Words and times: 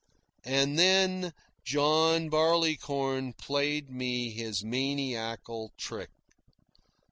And 0.47 0.79
then 0.79 1.31
John 1.63 2.29
Barleycorn 2.31 3.33
played 3.33 3.91
me 3.91 4.31
his 4.31 4.63
maniacal 4.63 5.73
trick. 5.77 6.09